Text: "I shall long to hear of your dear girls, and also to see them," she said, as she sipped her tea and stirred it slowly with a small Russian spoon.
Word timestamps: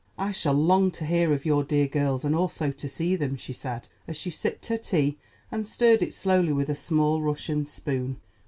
"I 0.17 0.31
shall 0.31 0.55
long 0.55 0.89
to 0.93 1.05
hear 1.05 1.31
of 1.31 1.45
your 1.45 1.63
dear 1.63 1.85
girls, 1.85 2.25
and 2.25 2.33
also 2.35 2.71
to 2.71 2.89
see 2.89 3.15
them," 3.15 3.37
she 3.37 3.53
said, 3.53 3.87
as 4.07 4.17
she 4.17 4.31
sipped 4.31 4.65
her 4.65 4.77
tea 4.79 5.19
and 5.51 5.67
stirred 5.67 6.01
it 6.01 6.15
slowly 6.15 6.53
with 6.53 6.69
a 6.69 6.73
small 6.75 7.21
Russian 7.21 7.67
spoon. 7.67 8.19